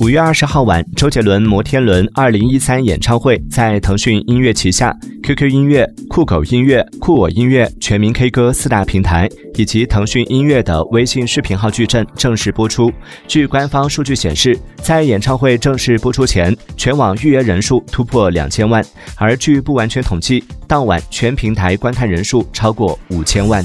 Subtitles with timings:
[0.00, 12.92] 五月二十号晚周杰伦摩天轮二零一三演唱会在腾讯音乐旗下 qq 音乐酷狗音乐酷我音乐全民 k 歌四大平台以及腾讯音乐的微信视频号矩阵正式播出。
[13.28, 18.84] 据官方数据显示在演唱会正式播出前全网预约人数突破两千万
[19.16, 23.64] 而据不完全统计当晚全平台观看人数超过五千万。